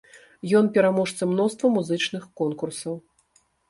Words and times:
Ён 0.59 0.69
пераможца 0.77 1.29
мноства 1.35 1.73
музычных 1.77 2.29
конкурсаў. 2.45 3.03